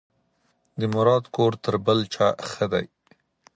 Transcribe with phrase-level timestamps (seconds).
[0.79, 2.85] د مراد کور تر بل چا ښه دی.